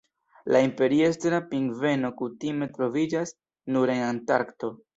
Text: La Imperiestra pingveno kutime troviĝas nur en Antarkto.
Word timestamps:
La 0.53 0.61
Imperiestra 0.67 1.41
pingveno 1.51 2.11
kutime 2.23 2.71
troviĝas 2.81 3.37
nur 3.77 3.97
en 3.99 4.05
Antarkto. 4.11 4.75